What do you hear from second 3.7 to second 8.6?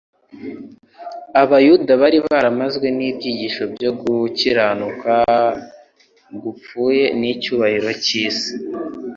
byo gukiranuka gupfuye n'icyubahiro cy'isi.